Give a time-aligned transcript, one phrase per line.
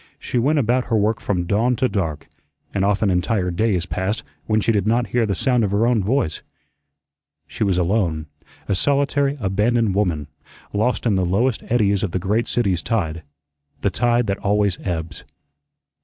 [0.17, 2.27] She went about her work from dawn to dark,
[2.73, 6.03] and often entire days passed when she did not hear the sound of her own
[6.03, 6.41] voice.
[7.45, 8.25] She was alone,
[8.67, 10.25] a solitary, abandoned woman,
[10.73, 13.21] lost in the lowest eddies of the great city's tide
[13.81, 15.23] the tide that always ebbs.